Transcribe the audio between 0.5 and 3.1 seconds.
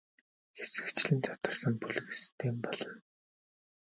Хэсэгчлэн задарсан бүлэг систем болно.